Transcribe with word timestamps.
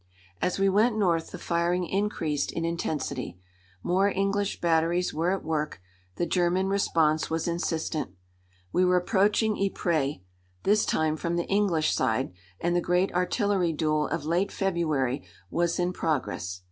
As 0.41 0.57
we 0.57 0.67
went 0.67 0.97
north 0.97 1.29
the 1.29 1.37
firing 1.37 1.85
increased 1.85 2.51
in 2.51 2.65
intensity. 2.65 3.37
More 3.83 4.09
English 4.09 4.59
batteries 4.59 5.13
were 5.13 5.29
at 5.31 5.43
work; 5.43 5.79
the 6.15 6.25
German 6.25 6.69
response 6.69 7.29
was 7.29 7.47
insistent. 7.47 8.09
We 8.73 8.83
were 8.83 8.97
approaching 8.97 9.59
Ypres, 9.63 10.15
this 10.63 10.87
time 10.87 11.17
from 11.17 11.35
the 11.35 11.45
English 11.45 11.93
side, 11.93 12.33
and 12.59 12.75
the 12.75 12.81
great 12.81 13.13
artillery 13.13 13.73
duel 13.73 14.07
of 14.07 14.25
late 14.25 14.51
February 14.51 15.23
was 15.51 15.77
in 15.77 15.93
progress. 15.93 16.59